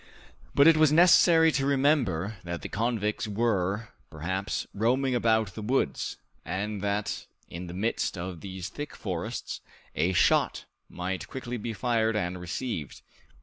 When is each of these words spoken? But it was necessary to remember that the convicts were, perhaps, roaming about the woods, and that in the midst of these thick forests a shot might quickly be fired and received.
But 0.55 0.65
it 0.65 0.77
was 0.77 0.91
necessary 0.91 1.51
to 1.51 1.63
remember 1.67 2.37
that 2.43 2.63
the 2.63 2.69
convicts 2.69 3.27
were, 3.27 3.89
perhaps, 4.09 4.65
roaming 4.73 5.13
about 5.13 5.53
the 5.53 5.61
woods, 5.61 6.17
and 6.43 6.81
that 6.81 7.27
in 7.47 7.67
the 7.67 7.75
midst 7.75 8.17
of 8.17 8.41
these 8.41 8.67
thick 8.69 8.95
forests 8.95 9.61
a 9.93 10.11
shot 10.13 10.65
might 10.89 11.27
quickly 11.27 11.57
be 11.57 11.73
fired 11.73 12.15
and 12.15 12.41
received. 12.41 13.03